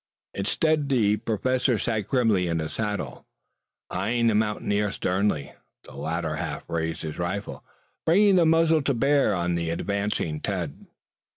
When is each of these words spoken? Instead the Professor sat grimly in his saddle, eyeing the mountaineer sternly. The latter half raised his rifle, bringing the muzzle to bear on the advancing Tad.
Instead 0.33 0.89
the 0.89 1.17
Professor 1.17 1.77
sat 1.77 2.07
grimly 2.07 2.47
in 2.47 2.57
his 2.57 2.73
saddle, 2.73 3.27
eyeing 3.91 4.25
the 4.25 4.33
mountaineer 4.33 4.89
sternly. 4.89 5.53
The 5.83 5.93
latter 5.95 6.37
half 6.37 6.67
raised 6.67 7.03
his 7.03 7.19
rifle, 7.19 7.63
bringing 8.03 8.37
the 8.37 8.47
muzzle 8.47 8.81
to 8.81 8.95
bear 8.95 9.35
on 9.35 9.53
the 9.53 9.69
advancing 9.69 10.39
Tad. 10.39 10.87